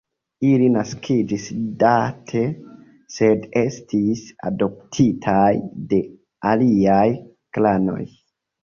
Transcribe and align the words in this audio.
Ili 0.51 0.69
naskiĝis 0.75 1.45
Date, 1.83 2.41
sed 3.17 3.45
estis 3.63 4.25
adoptitaj 4.53 5.49
de 5.95 6.03
aliaj 6.55 7.09
klanoj. 7.57 8.03